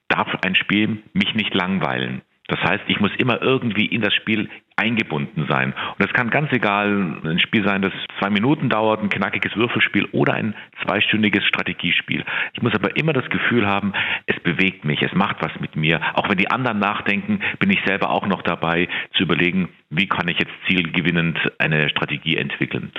darf 0.08 0.28
ein 0.44 0.54
Spiel 0.54 1.02
mich 1.12 1.34
nicht 1.34 1.54
langweilen. 1.54 2.22
Das 2.48 2.60
heißt, 2.60 2.84
ich 2.86 2.98
muss 2.98 3.10
immer 3.18 3.42
irgendwie 3.42 3.84
in 3.84 4.00
das 4.00 4.14
Spiel 4.14 4.48
eingebunden 4.74 5.46
sein. 5.48 5.74
Und 5.74 6.02
das 6.02 6.12
kann 6.14 6.30
ganz 6.30 6.50
egal 6.50 7.20
ein 7.22 7.40
Spiel 7.40 7.62
sein, 7.62 7.82
das 7.82 7.92
zwei 8.18 8.30
Minuten 8.30 8.70
dauert, 8.70 9.02
ein 9.02 9.10
knackiges 9.10 9.54
Würfelspiel 9.54 10.06
oder 10.12 10.32
ein 10.32 10.54
zweistündiges 10.82 11.44
Strategiespiel. 11.44 12.24
Ich 12.54 12.62
muss 12.62 12.74
aber 12.74 12.96
immer 12.96 13.12
das 13.12 13.28
Gefühl 13.28 13.66
haben, 13.66 13.92
es 14.24 14.40
bewegt 14.40 14.84
mich, 14.84 15.02
es 15.02 15.12
macht 15.12 15.36
was 15.40 15.52
mit 15.60 15.76
mir. 15.76 16.00
Auch 16.14 16.28
wenn 16.30 16.38
die 16.38 16.50
anderen 16.50 16.78
nachdenken, 16.78 17.40
bin 17.58 17.70
ich 17.70 17.80
selber 17.84 18.08
auch 18.08 18.26
noch 18.26 18.40
dabei 18.42 18.88
zu 19.14 19.24
überlegen, 19.24 19.68
wie 19.90 20.06
kann 20.06 20.28
ich 20.28 20.38
jetzt 20.38 20.52
zielgewinnend 20.68 21.38
eine 21.58 21.90
Strategie 21.90 22.36
entwickeln. 22.36 22.92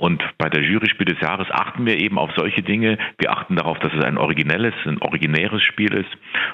Und 0.00 0.22
bei 0.38 0.48
der 0.48 0.62
Juryspiel 0.62 1.04
des 1.04 1.20
Jahres 1.20 1.46
achten 1.50 1.84
wir 1.84 2.00
eben 2.00 2.18
auf 2.18 2.30
solche 2.34 2.62
Dinge. 2.62 2.96
Wir 3.18 3.32
achten 3.32 3.56
darauf, 3.56 3.78
dass 3.80 3.92
es 3.92 4.02
ein 4.02 4.16
originelles, 4.16 4.72
ein 4.86 4.96
originäres 5.02 5.62
Spiel 5.62 5.92
ist. 5.92 6.08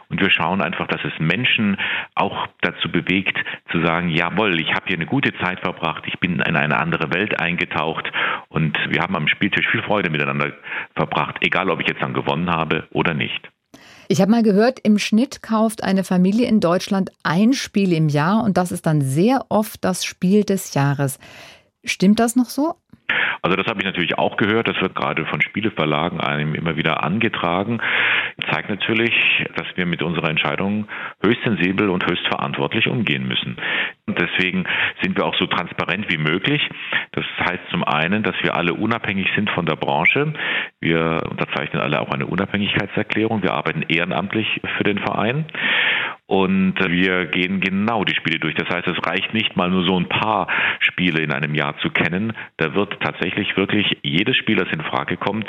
Und 0.09 0.21
wir 0.21 0.31
schauen 0.31 0.61
einfach, 0.61 0.89
dass 0.89 1.01
es 1.05 1.13
Menschen 1.21 1.77
auch 2.17 2.49
dazu 2.63 2.91
bewegt, 2.91 3.39
zu 3.71 3.81
sagen, 3.85 4.09
jawohl, 4.09 4.61
ich 4.61 4.75
habe 4.75 4.87
hier 4.87 4.97
eine 4.97 5.07
gute 5.07 5.33
Zeit 5.39 5.61
verbracht, 5.61 6.03
ich 6.09 6.19
bin 6.19 6.41
in 6.41 6.57
eine 6.57 6.77
andere 6.77 7.15
Welt 7.15 7.39
eingetaucht 7.39 8.11
und 8.49 8.77
wir 8.89 9.01
haben 9.01 9.15
am 9.15 9.29
Spieltisch 9.29 9.69
viel 9.69 9.83
Freude 9.83 10.11
miteinander 10.11 10.53
verbracht, 10.97 11.37
egal 11.43 11.71
ob 11.71 11.81
ich 11.81 11.87
jetzt 11.87 12.03
dann 12.03 12.15
gewonnen 12.15 12.51
habe 12.51 12.89
oder 12.91 13.15
nicht. 13.15 13.49
Ich 14.09 14.21
habe 14.21 14.31
mal 14.31 14.43
gehört, 14.43 14.79
im 14.81 14.99
Schnitt 14.99 15.43
kauft 15.43 15.83
eine 15.83 16.05
Familie 16.05 16.49
in 16.49 16.61
Deutschland 16.61 17.11
ein 17.25 17.53
Spiel 17.53 17.93
im 17.93 18.09
Jahr 18.09 18.45
und 18.45 18.57
das 18.57 18.71
ist 18.71 18.87
dann 18.87 19.01
sehr 19.01 19.47
oft 19.49 19.85
das 19.85 20.05
Spiel 20.05 20.45
des 20.45 20.75
Jahres. 20.75 21.19
Stimmt 21.87 22.21
das 22.21 22.37
noch 22.37 22.47
so? 22.47 22.75
Also 23.43 23.57
das 23.57 23.67
habe 23.67 23.81
ich 23.81 23.85
natürlich 23.85 24.19
auch 24.19 24.37
gehört. 24.37 24.69
Das 24.69 24.81
wird 24.81 24.95
gerade 24.95 25.25
von 25.27 25.41
Spieleverlagen 25.41 26.21
einem 26.21 26.55
immer 26.55 26.77
wieder 26.77 27.05
angetragen. 27.05 27.81
Zeigt 28.51 28.69
natürlich, 28.69 29.15
dass 29.55 29.67
wir 29.77 29.87
mit 29.87 30.03
unserer 30.03 30.29
Entscheidung 30.29 30.89
höchst 31.23 31.45
sensibel 31.45 31.89
und 31.91 32.05
höchst 32.05 32.27
verantwortlich 32.27 32.89
umgehen 32.89 33.27
müssen. 33.27 33.57
Und 34.07 34.19
deswegen 34.21 34.65
sind 35.03 35.17
wir 35.17 35.25
auch 35.25 35.37
so 35.37 35.47
transparent 35.47 36.11
wie 36.11 36.19
möglich. 36.19 36.61
Das 37.13 37.25
heißt 37.39 37.63
zum 37.71 37.85
einen, 37.85 38.23
dass 38.23 38.35
wir 38.43 38.57
alle 38.57 38.75
unabhängig 38.75 39.29
sind 39.35 39.49
von 39.51 39.67
der 39.67 39.77
Branche. 39.77 40.33
Wir 40.81 41.23
unterzeichnen 41.31 41.81
alle 41.81 42.01
auch 42.01 42.11
eine 42.11 42.27
Unabhängigkeitserklärung. 42.27 43.43
Wir 43.43 43.55
arbeiten 43.55 43.83
ehrenamtlich 43.83 44.61
für 44.77 44.85
den 44.85 44.99
Verein. 44.99 45.47
Und 46.27 46.75
wir 46.81 47.27
gehen 47.27 47.61
genau 47.61 48.05
die 48.05 48.17
Spiele 48.17 48.41
durch. 48.41 48.57
Das 48.57 48.69
heißt, 48.69 48.89
es 48.89 49.07
reicht 49.07 49.33
nicht 49.33 49.57
mal 49.57 49.71
nur 49.71 49.85
so 49.87 49.99
ein 49.99 50.09
paar 50.09 50.49
Spiele 50.81 51.23
in 51.23 51.33
einem 51.33 51.55
Jahr 51.55 51.79
zu 51.79 51.91
kennen. 51.91 52.33
Da 52.57 52.75
wird 52.75 53.01
tatsächlich 53.01 53.57
wirklich 53.57 53.99
jedes 54.03 54.37
Spiel, 54.37 54.57
das 54.57 54.73
in 54.73 54.83
Frage 54.83 55.17
kommt, 55.17 55.47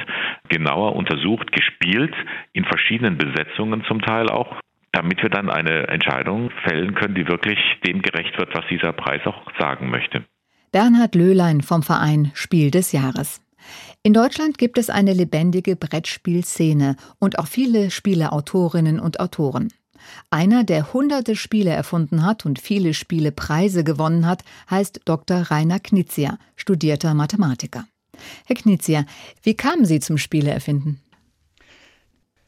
genauer 0.50 0.96
untersucht, 0.96 1.51
gespielt, 1.51 2.13
in 2.53 2.65
verschiedenen 2.65 3.17
Besetzungen 3.17 3.84
zum 3.86 4.01
Teil 4.01 4.29
auch 4.29 4.55
damit 4.93 5.22
wir 5.22 5.29
dann 5.29 5.51
eine 5.51 5.89
Entscheidung 5.89 6.50
fällen 6.63 6.96
können, 6.96 7.13
die 7.13 7.27
wirklich 7.27 7.60
dem 7.86 8.01
gerecht 8.01 8.36
wird, 8.39 8.50
was 8.55 8.65
dieser 8.67 8.93
Preis 8.93 9.22
auch 9.25 9.43
sagen 9.60 9.91
möchte. 9.91 10.24
Bernhard 10.72 11.13
Löhlein 11.13 11.62
vom 11.62 11.84
Verein 11.84 12.31
Spiel 12.34 12.72
des 12.72 12.93
Jahres. 12.93 13.41
In 14.01 14.13
Deutschland 14.13 14.57
gibt 14.57 14.77
es 14.77 14.89
eine 14.89 15.13
lebendige 15.13 15.75
Brettspielszene 15.75 16.96
und 17.19 17.38
auch 17.38 17.48
viele 17.48 17.91
Spieleautorinnen 17.91 19.00
und 19.00 19.19
Autoren. 19.19 19.69
Einer, 20.29 20.63
der 20.63 20.93
hunderte 20.93 21.35
Spiele 21.35 21.71
erfunden 21.71 22.25
hat 22.25 22.45
und 22.45 22.59
viele 22.59 22.93
Spielepreise 22.93 23.83
gewonnen 23.83 24.25
hat, 24.25 24.43
heißt 24.69 25.01
Dr. 25.05 25.43
Rainer 25.43 25.79
Knizia, 25.79 26.37
studierter 26.55 27.13
Mathematiker. 27.13 27.85
Herr 28.45 28.55
Knizia, 28.55 29.05
wie 29.43 29.53
kamen 29.53 29.85
Sie 29.85 29.99
zum 29.99 30.17
Spieleerfinden? 30.17 30.99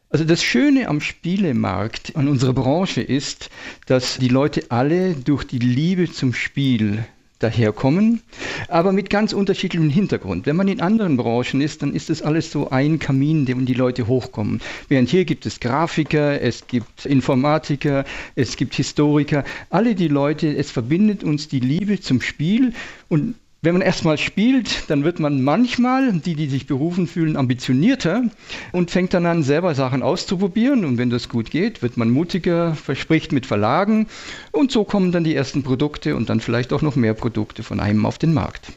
Also 0.09 0.25
das 0.25 0.43
Schöne 0.43 0.87
am 0.87 1.01
Spielemarkt, 1.01 2.15
an 2.15 2.27
unserer 2.27 2.53
Branche 2.53 3.01
ist, 3.01 3.51
dass 3.85 4.17
die 4.17 4.27
Leute 4.27 4.65
alle 4.69 5.13
durch 5.13 5.43
die 5.43 5.59
Liebe 5.59 6.11
zum 6.11 6.33
Spiel 6.33 7.05
daherkommen, 7.39 8.21
aber 8.67 8.91
mit 8.91 9.09
ganz 9.09 9.33
unterschiedlichem 9.33 9.89
Hintergrund. 9.89 10.45
Wenn 10.45 10.55
man 10.55 10.67
in 10.67 10.81
anderen 10.81 11.17
Branchen 11.17 11.61
ist, 11.61 11.81
dann 11.81 11.93
ist 11.93 12.09
das 12.09 12.21
alles 12.21 12.51
so 12.51 12.69
ein 12.69 12.99
Kamin, 12.99 13.45
dem 13.45 13.65
die 13.65 13.73
Leute 13.73 14.07
hochkommen. 14.07 14.61
Während 14.89 15.09
hier 15.09 15.25
gibt 15.25 15.45
es 15.45 15.59
Grafiker, 15.59 16.41
es 16.41 16.67
gibt 16.67 17.05
Informatiker, 17.05 18.05
es 18.35 18.57
gibt 18.57 18.75
Historiker, 18.75 19.43
alle 19.69 19.95
die 19.95 20.09
Leute, 20.09 20.55
es 20.55 20.69
verbindet 20.69 21.23
uns 21.23 21.47
die 21.47 21.61
Liebe 21.61 21.99
zum 21.99 22.21
Spiel 22.21 22.73
und 23.07 23.35
wenn 23.61 23.73
man 23.73 23.81
erstmal 23.81 24.17
spielt, 24.17 24.89
dann 24.89 25.03
wird 25.03 25.19
man 25.19 25.43
manchmal, 25.43 26.13
die, 26.13 26.35
die 26.35 26.47
sich 26.47 26.65
berufen 26.65 27.07
fühlen, 27.07 27.35
ambitionierter 27.35 28.23
und 28.71 28.89
fängt 28.89 29.13
dann 29.13 29.25
an, 29.25 29.43
selber 29.43 29.75
Sachen 29.75 30.01
auszuprobieren. 30.01 30.85
Und 30.85 30.97
wenn 30.97 31.09
das 31.09 31.27
gut 31.27 31.51
geht, 31.51 31.81
wird 31.81 31.97
man 31.97 32.09
mutiger, 32.09 32.73
verspricht 32.75 33.33
mit 33.33 33.45
Verlagen. 33.45 34.07
Und 34.53 34.71
so 34.71 34.85
kommen 34.85 35.11
dann 35.11 35.25
die 35.25 35.35
ersten 35.35 35.63
Produkte 35.63 36.15
und 36.15 36.29
dann 36.29 36.39
vielleicht 36.39 36.71
auch 36.71 36.81
noch 36.81 36.95
mehr 36.95 37.13
Produkte 37.13 37.63
von 37.63 37.81
einem 37.81 38.05
auf 38.05 38.17
den 38.17 38.33
Markt. 38.33 38.71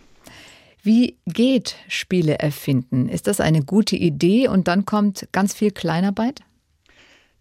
Wie 0.82 1.16
geht 1.26 1.76
Spiele 1.86 2.40
erfinden? 2.40 3.08
Ist 3.08 3.28
das 3.28 3.40
eine 3.40 3.62
gute 3.62 3.94
Idee 3.94 4.48
und 4.48 4.66
dann 4.66 4.84
kommt 4.84 5.28
ganz 5.30 5.54
viel 5.54 5.70
Kleinarbeit? 5.70 6.40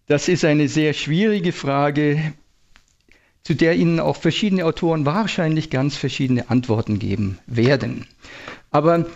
Das 0.06 0.28
ist 0.28 0.44
eine 0.44 0.68
sehr 0.68 0.92
schwierige 0.92 1.50
Frage 1.50 2.34
zu 3.44 3.54
der 3.54 3.76
Ihnen 3.76 4.00
auch 4.00 4.16
verschiedene 4.16 4.64
Autoren 4.64 5.04
wahrscheinlich 5.04 5.70
ganz 5.70 5.96
verschiedene 5.96 6.50
Antworten 6.50 6.98
geben 6.98 7.38
werden. 7.46 8.06
Aber 8.70 9.06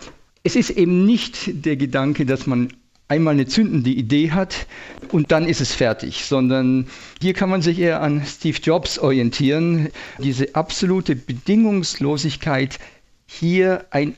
es 0.43 0.55
ist 0.55 0.69
eben 0.69 1.05
nicht 1.05 1.65
der 1.65 1.77
Gedanke, 1.77 2.25
dass 2.25 2.47
man 2.47 2.69
einmal 3.07 3.33
eine 3.33 3.47
zündende 3.47 3.89
Idee 3.89 4.31
hat 4.31 4.67
und 5.11 5.31
dann 5.31 5.47
ist 5.47 5.61
es 5.61 5.73
fertig, 5.73 6.25
sondern 6.25 6.87
hier 7.21 7.33
kann 7.33 7.49
man 7.49 7.61
sich 7.61 7.79
eher 7.79 8.01
an 8.01 8.23
Steve 8.25 8.57
Jobs 8.61 8.99
orientieren. 8.99 9.89
Diese 10.19 10.55
absolute 10.55 11.15
Bedingungslosigkeit, 11.15 12.79
hier 13.25 13.85
ein 13.91 14.17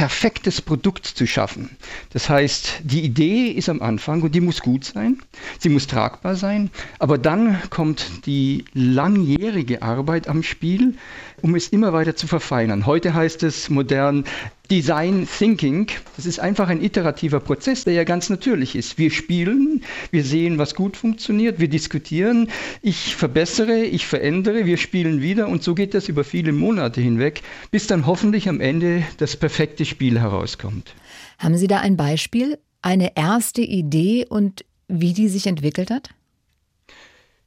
perfektes 0.00 0.62
Produkt 0.62 1.04
zu 1.04 1.26
schaffen. 1.26 1.76
Das 2.14 2.30
heißt, 2.30 2.80
die 2.84 3.02
Idee 3.02 3.48
ist 3.48 3.68
am 3.68 3.82
Anfang 3.82 4.22
und 4.22 4.34
die 4.34 4.40
muss 4.40 4.62
gut 4.62 4.82
sein, 4.82 5.18
sie 5.58 5.68
muss 5.68 5.88
tragbar 5.88 6.36
sein, 6.36 6.70
aber 6.98 7.18
dann 7.18 7.60
kommt 7.68 8.24
die 8.24 8.64
langjährige 8.72 9.82
Arbeit 9.82 10.26
am 10.26 10.42
Spiel, 10.42 10.94
um 11.42 11.54
es 11.54 11.68
immer 11.68 11.92
weiter 11.92 12.16
zu 12.16 12.26
verfeinern. 12.26 12.86
Heute 12.86 13.12
heißt 13.12 13.42
es 13.42 13.68
modern 13.68 14.24
Design 14.70 15.26
Thinking. 15.26 15.88
Das 16.16 16.26
ist 16.26 16.38
einfach 16.38 16.68
ein 16.68 16.80
iterativer 16.80 17.40
Prozess, 17.40 17.84
der 17.84 17.94
ja 17.94 18.04
ganz 18.04 18.30
natürlich 18.30 18.76
ist. 18.76 18.98
Wir 18.98 19.10
spielen, 19.10 19.82
wir 20.12 20.22
sehen, 20.22 20.58
was 20.58 20.76
gut 20.76 20.96
funktioniert, 20.96 21.58
wir 21.58 21.68
diskutieren, 21.68 22.48
ich 22.80 23.16
verbessere, 23.16 23.82
ich 23.82 24.06
verändere, 24.06 24.66
wir 24.66 24.76
spielen 24.76 25.20
wieder 25.20 25.48
und 25.48 25.64
so 25.64 25.74
geht 25.74 25.92
das 25.94 26.08
über 26.08 26.22
viele 26.22 26.52
Monate 26.52 27.00
hinweg, 27.00 27.42
bis 27.70 27.88
dann 27.88 28.06
hoffentlich 28.06 28.48
am 28.48 28.60
Ende 28.60 29.02
das 29.18 29.36
perfekte 29.36 29.84
Spiel 29.84 30.20
herauskommt. 30.20 30.94
Haben 31.38 31.56
Sie 31.56 31.66
da 31.66 31.80
ein 31.80 31.96
Beispiel, 31.96 32.58
eine 32.82 33.16
erste 33.16 33.62
Idee 33.62 34.26
und 34.28 34.64
wie 34.86 35.12
die 35.12 35.28
sich 35.28 35.46
entwickelt 35.46 35.90
hat? 35.90 36.10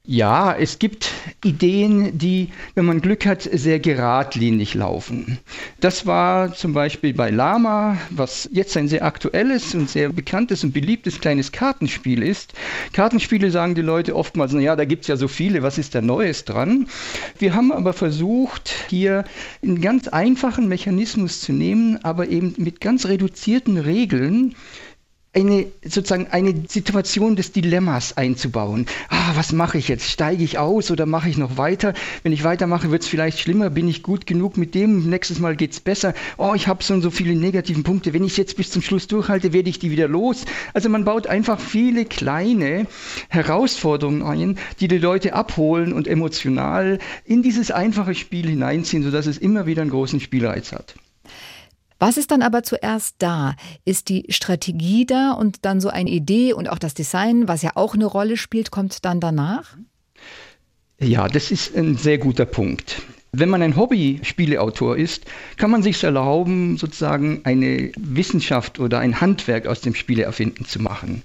Ja, 0.06 0.54
es 0.54 0.80
gibt 0.80 1.12
Ideen, 1.46 2.18
die, 2.18 2.50
wenn 2.76 2.84
man 2.84 3.00
Glück 3.00 3.26
hat, 3.26 3.44
sehr 3.44 3.80
geradlinig 3.80 4.74
laufen. 4.74 5.40
Das 5.80 6.06
war 6.06 6.54
zum 6.54 6.74
Beispiel 6.74 7.14
bei 7.14 7.30
Lama, 7.30 7.98
was 8.10 8.50
jetzt 8.52 8.76
ein 8.76 8.90
sehr 8.90 9.06
aktuelles 9.06 9.74
und 9.74 9.90
sehr 9.90 10.10
bekanntes 10.10 10.66
und 10.66 10.74
beliebtes 10.74 11.22
kleines 11.22 11.54
Kartenspiel 11.54 12.22
ist. 12.22 12.52
Kartenspiele 12.92 13.50
sagen 13.50 13.76
die 13.76 13.82
Leute 13.82 14.14
oftmals, 14.18 14.52
naja, 14.52 14.76
da 14.76 14.84
gibt 14.84 15.04
es 15.04 15.08
ja 15.08 15.16
so 15.16 15.30
viele, 15.30 15.64
was 15.64 15.78
ist 15.78 15.96
da 15.96 16.02
Neues 16.02 16.44
dran? 16.44 16.90
Wir 17.40 17.56
haben 17.56 17.72
aber 17.72 17.94
versucht, 17.94 18.74
hier 18.90 19.24
einen 19.62 19.80
ganz 19.80 20.10
einfachen 20.10 20.68
Mechanismus 20.68 21.40
zu 21.40 21.54
nehmen, 21.54 22.04
aber 22.04 22.28
eben 22.28 22.56
mit 22.58 22.82
ganz 22.82 23.06
reduzierten 23.06 23.78
Regeln, 23.78 24.56
eine 25.34 25.66
sozusagen 25.84 26.28
eine 26.28 26.54
Situation 26.68 27.36
des 27.36 27.52
Dilemmas 27.52 28.16
einzubauen. 28.18 28.86
Ah, 29.10 29.32
was 29.36 29.52
mache 29.52 29.80
ich 29.80 29.88
jetzt? 29.88 30.10
Steige 30.10 30.44
ich 30.44 30.60
aus 30.60 30.92
oder 30.92 31.06
mache 31.06 31.30
ich 31.30 31.38
noch 31.38 31.58
weiter? 31.58 31.94
Wenn 32.22 32.34
ich 32.34 32.44
weitermache, 32.44 32.92
wird 32.92 33.02
es 33.02 33.08
vielleicht 33.08 33.40
schlimmer. 33.40 33.72
Bin 33.72 33.88
ich 33.88 34.04
gut 34.04 34.28
genug 34.28 34.58
mit 34.58 34.76
dem? 34.76 35.10
Nächstes 35.10 35.40
Mal 35.40 35.56
geht 35.56 35.72
es 35.72 35.80
besser. 35.80 36.14
Oh, 36.38 36.54
ich 36.56 36.68
habe 36.68 36.84
so 36.84 36.94
und 36.94 37.02
so 37.02 37.10
viele 37.10 37.36
negativen 37.36 37.84
Punkte. 37.84 38.14
Wenn 38.14 38.24
ich 38.24 38.38
jetzt 38.38 38.58
bis 38.58 38.70
zum 38.70 38.84
Schluss 38.84 39.08
durchhalte, 39.08 39.54
werde 39.54 39.70
ich 39.70 39.80
die 39.80 39.90
wieder 39.90 40.08
los. 40.08 40.46
Also 40.74 40.90
man 40.90 41.04
baut 41.04 41.26
einfach 41.26 41.60
viele 41.60 42.06
kleine 42.06 42.86
Herausforderungen 43.30 44.22
ein, 44.22 44.60
die 44.80 44.88
die 44.88 45.00
Leute 45.00 45.34
abholen 45.34 45.94
und 45.94 46.08
emotional 46.08 47.00
in 47.26 47.42
dieses 47.42 47.72
einfache 47.72 48.14
Spiel 48.14 48.48
hineinziehen, 48.48 49.04
sodass 49.04 49.26
es 49.26 49.40
immer 49.40 49.66
wieder 49.66 49.82
einen 49.82 49.92
großen 49.92 50.20
Spielreiz 50.20 50.72
hat. 50.72 50.96
Was 52.06 52.18
ist 52.18 52.32
dann 52.32 52.42
aber 52.42 52.64
zuerst 52.64 53.16
da? 53.20 53.56
Ist 53.86 54.10
die 54.10 54.26
Strategie 54.28 55.06
da 55.06 55.32
und 55.32 55.64
dann 55.64 55.80
so 55.80 55.88
eine 55.88 56.10
Idee 56.10 56.52
und 56.52 56.68
auch 56.68 56.78
das 56.78 56.94
Design, 56.94 57.48
was 57.48 57.62
ja 57.62 57.72
auch 57.76 57.94
eine 57.94 58.04
Rolle 58.04 58.36
spielt, 58.36 58.72
kommt 58.72 59.06
dann 59.06 59.22
danach? 59.22 59.78
Ja, 61.00 61.30
das 61.30 61.50
ist 61.50 61.74
ein 61.78 61.96
sehr 61.96 62.18
guter 62.18 62.44
Punkt. 62.44 63.02
Wenn 63.32 63.48
man 63.48 63.62
ein 63.62 63.78
Hobby-Spieleautor 63.78 64.98
ist, 64.98 65.24
kann 65.56 65.72
man 65.72 65.82
sich 65.82 66.04
erlauben, 66.04 66.76
sozusagen 66.76 67.40
eine 67.46 67.94
Wissenschaft 67.96 68.82
oder 68.82 69.00
ein 69.00 69.22
Handwerk 69.22 69.66
aus 69.66 69.80
dem 69.80 69.96
Spieleerfinden 69.96 70.66
zu 70.66 70.82
machen. 70.82 71.24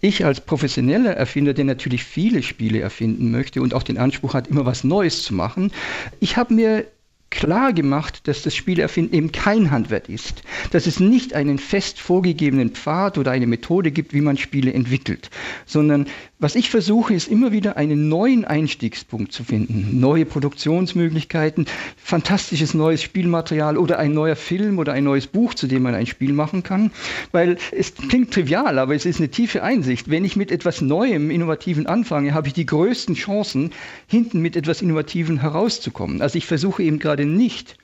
Ich 0.00 0.24
als 0.24 0.40
professioneller 0.40 1.10
Erfinder, 1.16 1.54
der 1.54 1.64
natürlich 1.64 2.04
viele 2.04 2.44
Spiele 2.44 2.78
erfinden 2.78 3.32
möchte 3.32 3.60
und 3.62 3.74
auch 3.74 3.82
den 3.82 3.98
Anspruch 3.98 4.34
hat, 4.34 4.46
immer 4.46 4.64
was 4.64 4.84
Neues 4.84 5.24
zu 5.24 5.34
machen, 5.34 5.72
ich 6.20 6.36
habe 6.36 6.54
mir 6.54 6.86
klar 7.30 7.72
gemacht, 7.72 8.26
dass 8.28 8.42
das 8.42 8.54
Spielerfinden 8.54 9.16
eben 9.16 9.32
kein 9.32 9.70
Handwerk 9.70 10.08
ist, 10.08 10.42
dass 10.72 10.86
es 10.86 11.00
nicht 11.00 11.34
einen 11.34 11.58
fest 11.58 12.00
vorgegebenen 12.00 12.70
Pfad 12.70 13.18
oder 13.18 13.30
eine 13.30 13.46
Methode 13.46 13.92
gibt, 13.92 14.12
wie 14.12 14.20
man 14.20 14.36
Spiele 14.36 14.72
entwickelt, 14.72 15.30
sondern 15.64 16.06
was 16.40 16.54
ich 16.54 16.70
versuche, 16.70 17.14
ist 17.14 17.28
immer 17.28 17.52
wieder 17.52 17.76
einen 17.76 18.08
neuen 18.08 18.44
Einstiegspunkt 18.46 19.32
zu 19.32 19.44
finden, 19.44 20.00
neue 20.00 20.24
Produktionsmöglichkeiten, 20.24 21.66
fantastisches 21.96 22.72
neues 22.72 23.02
Spielmaterial 23.02 23.76
oder 23.76 23.98
ein 23.98 24.14
neuer 24.14 24.36
Film 24.36 24.78
oder 24.78 24.94
ein 24.94 25.04
neues 25.04 25.26
Buch, 25.26 25.52
zu 25.52 25.66
dem 25.66 25.82
man 25.82 25.94
ein 25.94 26.06
Spiel 26.06 26.32
machen 26.32 26.62
kann, 26.62 26.90
weil 27.30 27.58
es 27.72 27.94
klingt 27.94 28.32
trivial, 28.32 28.78
aber 28.78 28.94
es 28.94 29.04
ist 29.04 29.18
eine 29.18 29.28
tiefe 29.28 29.62
Einsicht. 29.62 30.10
Wenn 30.10 30.24
ich 30.24 30.34
mit 30.34 30.50
etwas 30.50 30.80
Neuem, 30.80 31.30
Innovativen 31.30 31.86
anfange, 31.86 32.32
habe 32.32 32.48
ich 32.48 32.54
die 32.54 32.66
größten 32.66 33.14
Chancen, 33.14 33.72
hinten 34.06 34.40
mit 34.40 34.56
etwas 34.56 34.80
Innovativen 34.80 35.40
herauszukommen. 35.40 36.22
Also 36.22 36.38
ich 36.38 36.46
versuche 36.46 36.82
eben 36.82 36.98
gerade 36.98 37.26
nicht, 37.26 37.76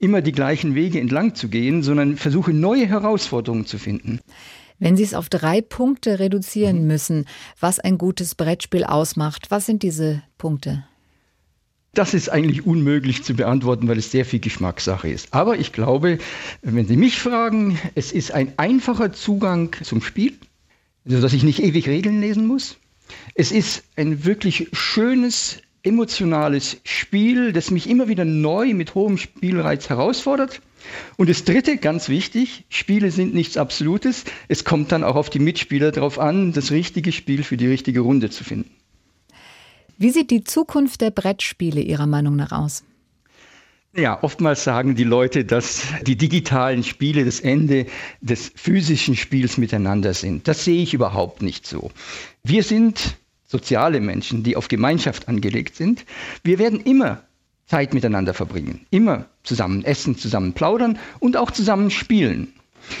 immer 0.00 0.22
die 0.22 0.32
gleichen 0.32 0.74
Wege 0.74 0.98
entlang 0.98 1.34
zu 1.34 1.48
gehen, 1.48 1.82
sondern 1.82 2.16
versuche 2.16 2.52
neue 2.52 2.86
Herausforderungen 2.86 3.66
zu 3.66 3.78
finden. 3.78 4.18
Wenn 4.80 4.96
Sie 4.96 5.04
es 5.04 5.14
auf 5.14 5.28
drei 5.28 5.60
Punkte 5.60 6.18
reduzieren 6.18 6.80
mhm. 6.80 6.86
müssen, 6.88 7.26
was 7.60 7.78
ein 7.78 7.98
gutes 7.98 8.34
Brettspiel 8.34 8.82
ausmacht, 8.82 9.50
was 9.50 9.66
sind 9.66 9.84
diese 9.84 10.22
Punkte? 10.38 10.84
Das 11.92 12.14
ist 12.14 12.28
eigentlich 12.28 12.66
unmöglich 12.66 13.22
zu 13.22 13.34
beantworten, 13.34 13.88
weil 13.88 13.98
es 13.98 14.10
sehr 14.10 14.24
viel 14.24 14.40
Geschmackssache 14.40 15.08
ist. 15.08 15.34
Aber 15.34 15.58
ich 15.58 15.72
glaube, 15.72 16.18
wenn 16.62 16.86
Sie 16.86 16.96
mich 16.96 17.18
fragen, 17.18 17.78
es 17.94 18.10
ist 18.12 18.32
ein 18.32 18.52
einfacher 18.56 19.12
Zugang 19.12 19.76
zum 19.82 20.00
Spiel, 20.00 20.34
sodass 21.04 21.32
ich 21.32 21.42
nicht 21.42 21.62
ewig 21.62 21.88
Regeln 21.88 22.20
lesen 22.20 22.46
muss. 22.46 22.76
Es 23.34 23.50
ist 23.50 23.82
ein 23.96 24.24
wirklich 24.24 24.68
schönes, 24.72 25.58
emotionales 25.82 26.76
Spiel, 26.84 27.52
das 27.52 27.70
mich 27.70 27.88
immer 27.90 28.08
wieder 28.08 28.24
neu 28.24 28.72
mit 28.72 28.94
hohem 28.94 29.18
Spielreiz 29.18 29.88
herausfordert. 29.88 30.62
Und 31.16 31.28
das 31.28 31.44
Dritte, 31.44 31.76
ganz 31.76 32.08
wichtig, 32.08 32.64
Spiele 32.68 33.10
sind 33.10 33.34
nichts 33.34 33.56
Absolutes. 33.56 34.24
Es 34.48 34.64
kommt 34.64 34.92
dann 34.92 35.04
auch 35.04 35.16
auf 35.16 35.30
die 35.30 35.38
Mitspieler 35.38 35.92
darauf 35.92 36.18
an, 36.18 36.52
das 36.52 36.70
richtige 36.70 37.12
Spiel 37.12 37.42
für 37.42 37.56
die 37.56 37.66
richtige 37.66 38.00
Runde 38.00 38.30
zu 38.30 38.44
finden. 38.44 38.70
Wie 39.98 40.10
sieht 40.10 40.30
die 40.30 40.44
Zukunft 40.44 41.02
der 41.02 41.10
Brettspiele 41.10 41.80
Ihrer 41.80 42.06
Meinung 42.06 42.36
nach 42.36 42.52
aus? 42.52 42.84
Ja, 43.94 44.22
oftmals 44.22 44.62
sagen 44.62 44.94
die 44.94 45.04
Leute, 45.04 45.44
dass 45.44 45.82
die 46.06 46.16
digitalen 46.16 46.84
Spiele 46.84 47.24
das 47.24 47.40
Ende 47.40 47.86
des 48.20 48.52
physischen 48.54 49.16
Spiels 49.16 49.58
miteinander 49.58 50.14
sind. 50.14 50.46
Das 50.46 50.64
sehe 50.64 50.80
ich 50.80 50.94
überhaupt 50.94 51.42
nicht 51.42 51.66
so. 51.66 51.90
Wir 52.44 52.62
sind 52.62 53.16
soziale 53.44 54.00
Menschen, 54.00 54.44
die 54.44 54.54
auf 54.54 54.68
Gemeinschaft 54.68 55.26
angelegt 55.26 55.74
sind. 55.74 56.04
Wir 56.44 56.60
werden 56.60 56.80
immer 56.80 57.24
Zeit 57.70 57.94
miteinander 57.94 58.34
verbringen. 58.34 58.84
Immer 58.90 59.26
zusammen 59.44 59.84
essen, 59.84 60.18
zusammen 60.18 60.54
plaudern 60.54 60.98
und 61.20 61.36
auch 61.36 61.52
zusammen 61.52 61.90
spielen. 61.90 62.52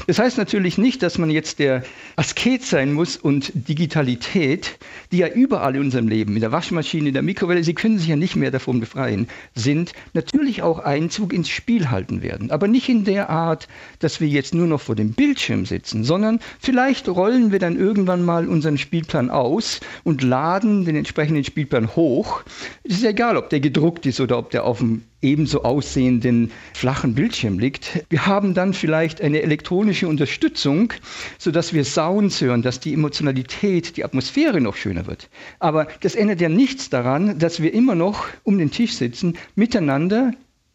Das 0.06 0.18
heißt 0.18 0.38
natürlich 0.38 0.78
nicht, 0.78 1.02
dass 1.02 1.18
man 1.18 1.30
jetzt 1.30 1.58
der 1.58 1.82
Asket 2.16 2.62
sein 2.64 2.92
muss 2.92 3.16
und 3.16 3.52
Digitalität, 3.54 4.78
die 5.12 5.18
ja 5.18 5.28
überall 5.28 5.74
in 5.76 5.82
unserem 5.82 6.08
Leben, 6.08 6.34
in 6.34 6.40
der 6.40 6.52
Waschmaschine, 6.52 7.08
in 7.08 7.14
der 7.14 7.22
Mikrowelle, 7.22 7.64
Sie 7.64 7.74
können 7.74 7.98
sich 7.98 8.08
ja 8.08 8.16
nicht 8.16 8.36
mehr 8.36 8.50
davon 8.50 8.80
befreien, 8.80 9.28
sind, 9.54 9.92
natürlich 10.14 10.62
auch 10.62 10.78
Einzug 10.78 11.32
ins 11.32 11.48
Spiel 11.48 11.90
halten 11.90 12.22
werden. 12.22 12.50
Aber 12.50 12.68
nicht 12.68 12.88
in 12.88 13.04
der 13.04 13.30
Art, 13.30 13.68
dass 13.98 14.20
wir 14.20 14.28
jetzt 14.28 14.54
nur 14.54 14.66
noch 14.66 14.80
vor 14.80 14.96
dem 14.96 15.12
Bildschirm 15.12 15.66
sitzen, 15.66 16.04
sondern 16.04 16.40
vielleicht 16.60 17.08
rollen 17.08 17.52
wir 17.52 17.58
dann 17.58 17.76
irgendwann 17.76 18.24
mal 18.24 18.48
unseren 18.48 18.78
Spielplan 18.78 19.30
aus 19.30 19.80
und 20.04 20.22
laden 20.22 20.84
den 20.84 20.96
entsprechenden 20.96 21.44
Spielplan 21.44 21.94
hoch. 21.96 22.42
Es 22.84 22.96
ist 22.96 23.04
egal, 23.04 23.36
ob 23.36 23.50
der 23.50 23.60
gedruckt 23.60 24.06
ist 24.06 24.20
oder 24.20 24.38
ob 24.38 24.50
der 24.50 24.64
auf 24.64 24.78
dem 24.78 25.02
ebenso 25.22 25.62
aussehenden 25.62 26.50
flachen 26.74 27.14
Bildschirm 27.14 27.58
liegt. 27.58 28.04
Wir 28.08 28.26
haben 28.26 28.54
dann 28.54 28.72
vielleicht 28.72 29.20
eine 29.20 29.42
elektronische 29.42 30.08
Unterstützung, 30.08 30.92
sodass 31.38 31.72
wir 31.72 31.84
Sounds 31.84 32.40
hören, 32.40 32.62
dass 32.62 32.80
die 32.80 32.94
Emotionalität, 32.94 33.96
die 33.96 34.04
Atmosphäre 34.04 34.60
noch 34.60 34.76
schöner 34.76 35.06
wird. 35.06 35.28
Aber 35.58 35.88
das 36.00 36.14
ändert 36.14 36.40
ja 36.40 36.48
nichts 36.48 36.90
daran, 36.90 37.38
dass 37.38 37.62
wir 37.62 37.74
immer 37.74 37.94
noch 37.94 38.26
um 38.44 38.58
den 38.58 38.70
Tisch 38.70 38.94
sitzen, 38.94 39.34
miteinander 39.54 40.32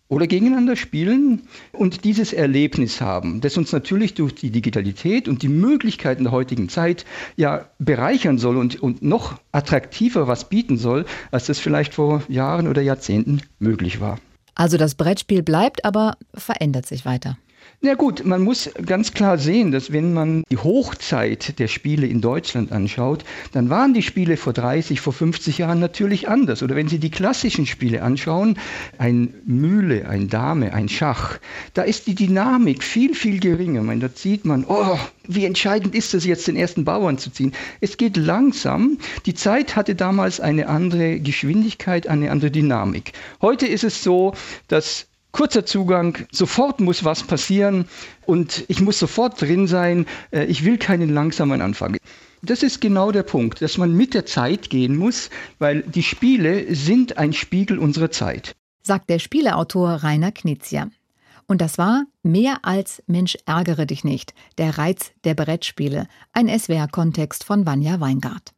oder 0.07 0.27
gegeneinander 0.27 0.75
spielen 0.75 1.41
und 1.71 2.03
dieses 2.03 2.31
Erlebnis 2.31 3.01
haben, 3.01 3.41
das 3.41 3.57
uns 3.57 3.71
natürlich 3.71 4.13
durch 4.13 4.35
die 4.35 4.51
Digitalität 4.51 5.27
und 5.27 5.41
die 5.41 5.49
Möglichkeiten 5.49 6.23
der 6.23 6.31
heutigen 6.31 6.69
Zeit 6.69 7.05
ja 7.35 7.69
bereichern 7.79 8.37
soll 8.37 8.57
und, 8.57 8.81
und 8.81 9.01
noch 9.01 9.39
attraktiver 9.51 10.27
was 10.27 10.47
bieten 10.49 10.77
soll, 10.77 11.05
als 11.31 11.47
das 11.47 11.59
vielleicht 11.59 11.95
vor 11.95 12.21
Jahren 12.27 12.67
oder 12.67 12.83
Jahrzehnten 12.83 13.41
möglich 13.57 13.99
war. 13.99 14.19
Also 14.55 14.77
das 14.77 14.95
Brettspiel 14.95 15.43
bleibt, 15.43 15.83
aber 15.85 16.17
verändert 16.33 16.85
sich 16.85 17.05
weiter. 17.05 17.37
Na 17.81 17.93
gut, 17.93 18.25
man 18.25 18.41
muss 18.41 18.71
ganz 18.85 19.13
klar 19.13 19.37
sehen, 19.37 19.71
dass 19.71 19.91
wenn 19.91 20.11
man 20.11 20.43
die 20.49 20.57
Hochzeit 20.57 21.59
der 21.59 21.67
Spiele 21.67 22.07
in 22.07 22.19
Deutschland 22.19 22.71
anschaut, 22.71 23.23
dann 23.51 23.69
waren 23.69 23.93
die 23.93 24.01
Spiele 24.01 24.37
vor 24.37 24.53
30, 24.53 25.01
vor 25.01 25.13
50 25.13 25.59
Jahren 25.59 25.79
natürlich 25.79 26.27
anders. 26.27 26.63
Oder 26.63 26.75
wenn 26.75 26.87
Sie 26.87 26.97
die 26.97 27.11
klassischen 27.11 27.67
Spiele 27.67 28.01
anschauen, 28.01 28.57
ein 28.97 29.35
Mühle, 29.45 30.09
ein 30.09 30.29
Dame, 30.29 30.73
ein 30.73 30.89
Schach, 30.89 31.37
da 31.75 31.83
ist 31.83 32.07
die 32.07 32.15
Dynamik 32.15 32.83
viel, 32.83 33.13
viel 33.13 33.39
geringer. 33.39 33.83
meine, 33.83 34.01
da 34.01 34.09
sieht 34.13 34.45
man, 34.45 34.65
oh, 34.67 34.97
wie 35.27 35.45
entscheidend 35.45 35.93
ist 35.93 36.13
es 36.15 36.25
jetzt, 36.25 36.47
den 36.47 36.55
ersten 36.55 36.85
Bauern 36.85 37.17
zu 37.19 37.29
ziehen. 37.29 37.51
Es 37.81 37.97
geht 37.97 38.17
langsam. 38.17 38.97
Die 39.27 39.35
Zeit 39.35 39.75
hatte 39.75 39.93
damals 39.93 40.39
eine 40.39 40.69
andere 40.69 41.19
Geschwindigkeit, 41.19 42.07
eine 42.07 42.31
andere 42.31 42.49
Dynamik. 42.49 43.13
Heute 43.41 43.67
ist 43.67 43.83
es 43.83 44.01
so, 44.01 44.33
dass 44.67 45.07
kurzer 45.35 45.65
Zugang, 45.65 46.17
sofort 46.31 46.79
muss 46.79 47.03
was 47.03 47.23
passieren 47.23 47.89
und 48.25 48.63
ich 48.69 48.79
muss 48.79 48.99
sofort 48.99 49.41
drin 49.41 49.67
sein. 49.67 50.05
Äh, 50.31 50.45
ich 50.45 50.63
will 50.63 50.77
keinen 50.77 51.13
langsamen 51.13 51.61
Anfang. 51.61 51.97
Das 52.41 52.63
ist 52.63 52.79
genau 52.79 53.11
der 53.11 53.23
Punkt, 53.23 53.61
dass 53.61 53.77
man 53.77 53.93
mit 53.93 54.13
der 54.13 54.25
Zeit 54.25 54.69
gehen 54.69 54.95
muss, 54.95 55.29
weil 55.59 55.81
die 55.81 56.03
Spiele 56.03 56.73
sind 56.73 57.17
ein 57.17 57.33
Spiegel 57.33 57.79
unserer 57.79 58.11
Zeit. 58.11 58.55
Sagt 58.81 59.09
der 59.09 59.19
Spieleautor 59.19 59.89
Rainer 60.03 60.31
Knizia. 60.31 60.89
Und 61.47 61.59
das 61.59 61.77
war 61.77 62.05
mehr 62.23 62.59
als 62.63 63.03
Mensch 63.05 63.37
ärgere 63.45 63.85
dich 63.85 64.05
nicht, 64.05 64.33
der 64.57 64.77
Reiz 64.77 65.11
der 65.25 65.35
Brettspiele, 65.35 66.07
ein 66.31 66.47
SWR-Kontext 66.47 67.43
von 67.43 67.65
Vanja 67.65 67.99
Weingart. 67.99 68.53